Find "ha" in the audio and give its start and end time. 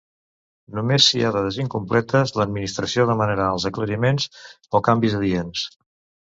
1.27-1.33